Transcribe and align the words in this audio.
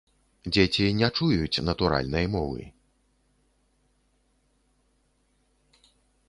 Дзеці 0.53 0.85
не 1.01 1.09
чуюць 1.17 1.63
натуральнай 1.67 2.25
мовы. 2.35 2.63